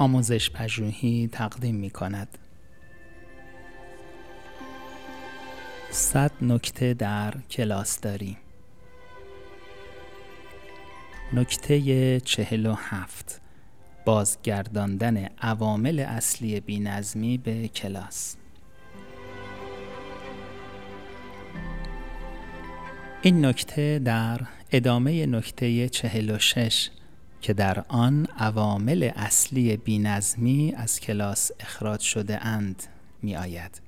آموزش 0.00 0.50
پژوهی 0.50 1.28
تقدیم 1.32 1.74
می 1.74 1.90
کند. 1.90 2.38
صد 5.90 6.30
نکته 6.42 6.94
در 6.94 7.34
کلاس 7.50 8.00
داری 8.00 8.36
نکته 11.32 12.20
چهل 12.20 12.66
و 12.66 12.74
هفت. 12.74 13.40
بازگرداندن 14.04 15.28
عوامل 15.40 16.00
اصلی 16.00 16.60
بینظمی 16.60 17.38
به 17.38 17.68
کلاس. 17.68 18.36
این 23.22 23.44
نکته 23.44 24.00
در 24.04 24.40
ادامه 24.72 25.26
نکته 25.26 25.88
چهل 25.88 26.30
و 26.30 26.38
شش 26.38 26.90
که 27.40 27.52
در 27.52 27.84
آن 27.88 28.26
عوامل 28.38 29.10
اصلی 29.16 29.76
بینظمی 29.76 30.74
از 30.76 31.00
کلاس 31.00 31.50
اخراج 31.60 32.00
شده 32.00 32.46
اند 32.46 32.82
می 33.22 33.36
آید. 33.36 33.80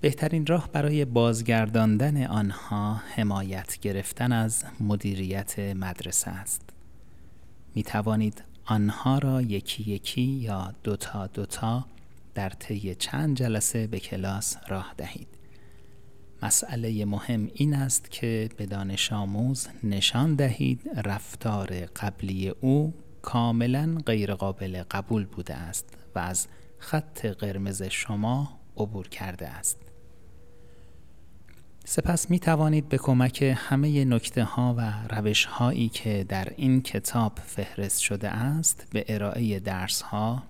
بهترین 0.00 0.46
راه 0.46 0.68
برای 0.72 1.04
بازگرداندن 1.04 2.26
آنها 2.26 2.94
حمایت 2.94 3.78
گرفتن 3.80 4.32
از 4.32 4.64
مدیریت 4.80 5.58
مدرسه 5.58 6.30
است. 6.30 6.62
می 7.74 7.82
توانید 7.82 8.44
آنها 8.66 9.18
را 9.18 9.42
یکی 9.42 9.90
یکی 9.92 10.22
یا 10.22 10.74
دوتا 10.82 11.26
دوتا 11.26 11.84
در 12.34 12.48
طی 12.48 12.94
چند 12.94 13.36
جلسه 13.36 13.86
به 13.86 14.00
کلاس 14.00 14.56
راه 14.68 14.94
دهید. 14.96 15.28
مسئله 16.42 17.04
مهم 17.04 17.50
این 17.54 17.74
است 17.74 18.10
که 18.10 18.48
به 18.56 18.66
دانش 18.66 19.12
آموز 19.12 19.68
نشان 19.84 20.34
دهید 20.34 20.90
رفتار 21.04 21.68
قبلی 21.86 22.48
او 22.48 22.94
کاملا 23.22 23.98
غیرقابل 24.06 24.82
قبول 24.90 25.24
بوده 25.24 25.54
است 25.54 25.88
و 26.14 26.18
از 26.18 26.46
خط 26.78 27.26
قرمز 27.26 27.82
شما 27.82 28.60
عبور 28.76 29.08
کرده 29.08 29.48
است. 29.48 29.78
سپس 31.84 32.30
می 32.30 32.38
توانید 32.38 32.88
به 32.88 32.98
کمک 32.98 33.54
همه 33.56 34.04
نکته 34.04 34.44
ها 34.44 34.74
و 34.78 34.92
روش 35.14 35.44
هایی 35.44 35.88
که 35.88 36.24
در 36.28 36.52
این 36.56 36.82
کتاب 36.82 37.38
فهرست 37.38 38.00
شده 38.00 38.28
است 38.28 38.86
به 38.90 39.04
ارائه 39.08 39.60
درس 39.60 40.02
ها 40.02 40.42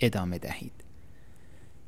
ادامه 0.00 0.38
دهید. 0.38 0.85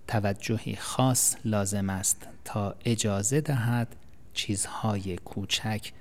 توجهی 0.09 0.77
خاص 0.77 1.37
لازم 1.45 1.91
است 1.91 2.29
تا 2.45 2.75
اجازه 2.85 3.41
دهد 3.41 3.97
چیزهای 4.35 5.17
کوچک 5.17 5.93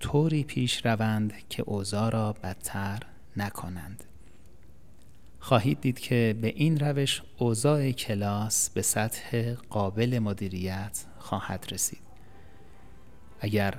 طوری 0.00 0.44
پیش 0.44 0.86
روند 0.86 1.32
که 1.48 1.62
اوضاع 1.62 2.10
را 2.10 2.32
بدتر 2.32 3.00
نکنند. 3.36 4.04
خواهید 5.40 5.80
دید 5.80 5.98
که 6.00 6.36
به 6.40 6.48
این 6.48 6.80
روش 6.80 7.22
اوضاع 7.38 7.90
کلاس 7.90 8.70
به 8.70 8.82
سطح 8.82 9.54
قابل 9.54 10.18
مدیریت 10.18 11.04
خواهد 11.18 11.66
رسید. 11.70 12.02
اگر 13.40 13.74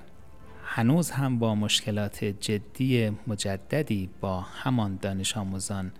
هنوز 0.65 1.11
هم 1.11 1.39
با 1.39 1.55
مشکلات 1.55 2.25
جدی 2.25 3.09
مجددی 3.27 4.09
با 4.21 4.41
همان 4.41 4.99
دانش 5.01 5.37
آموزان 5.37 5.91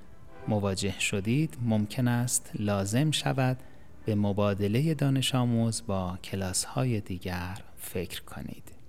مواجه 0.48 1.00
شدید 1.00 1.58
ممکن 1.62 2.08
است 2.08 2.52
لازم 2.54 3.12
شود 3.12 3.58
به 4.06 4.16
مبادله 4.16 4.94
دانش 4.94 5.36
آموز 5.36 5.84
با 5.88 6.18
کلاس 6.24 6.66
های 6.66 7.02
دیگر 7.02 7.58
فکر 7.78 8.24
کنید. 8.24 8.83